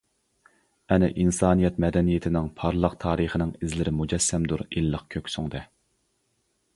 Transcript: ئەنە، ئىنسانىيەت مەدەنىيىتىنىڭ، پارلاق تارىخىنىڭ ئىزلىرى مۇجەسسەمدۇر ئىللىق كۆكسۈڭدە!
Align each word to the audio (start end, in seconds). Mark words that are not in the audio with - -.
ئەنە، 0.93 1.09
ئىنسانىيەت 1.23 1.75
مەدەنىيىتىنىڭ، 1.85 2.49
پارلاق 2.61 2.95
تارىخىنىڭ 3.05 3.51
ئىزلىرى 3.59 3.93
مۇجەسسەمدۇر 4.01 4.65
ئىللىق 4.65 5.05
كۆكسۈڭدە! 5.17 5.63